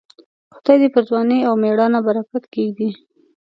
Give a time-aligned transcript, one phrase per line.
[0.55, 2.89] خدای دې پر ځوانۍ او مړانه برکت کښېږدي.